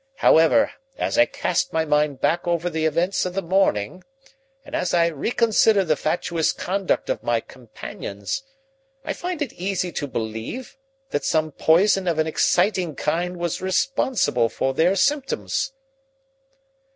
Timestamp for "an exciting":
12.17-12.95